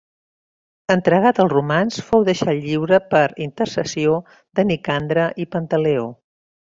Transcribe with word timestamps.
Entregat 0.93 1.41
als 1.43 1.51
romans 1.51 1.99
fou 2.07 2.25
deixat 2.29 2.51
lliure 2.63 2.99
per 3.11 3.23
intercessió 3.47 4.15
de 4.61 4.65
Nicandre 4.71 5.27
i 5.45 5.51
Pantaleó. 5.57 6.09